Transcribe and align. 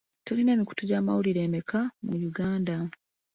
Tulina 0.25 0.49
emikutu 0.55 0.81
gy'amawulire 0.89 1.39
emeka 1.47 1.79
mu 2.05 2.13
Uganda? 2.29 2.77